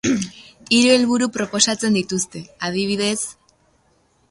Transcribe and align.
Hiru 0.77 0.93
helburu 0.93 1.27
proposatzen 1.35 1.99
dituzte, 1.99 2.43
adibidez. 2.69 3.19